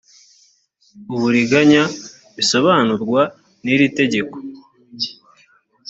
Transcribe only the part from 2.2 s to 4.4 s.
bisobanurwa n iri tegeko